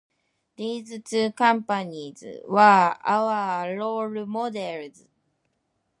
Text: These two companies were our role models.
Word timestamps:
These 0.55 0.99
two 1.03 1.31
companies 1.33 2.23
were 2.47 2.97
our 3.03 3.77
role 3.77 4.25
models. 4.25 5.05